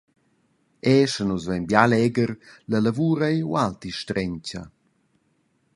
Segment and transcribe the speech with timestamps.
[0.95, 2.31] Era sche nus vein bia legher,
[2.69, 4.63] la lavur ei ualti strentga.